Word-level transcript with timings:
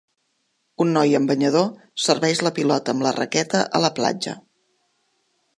Un 0.85 0.93
noi 0.95 1.13
amb 1.19 1.31
banyador 1.31 1.67
serveix 2.07 2.41
la 2.47 2.53
pilota 2.57 2.97
amb 2.97 3.07
la 3.09 3.15
raqueta 3.21 3.63
a 3.81 3.83
la 3.87 3.93
platja. 4.01 4.39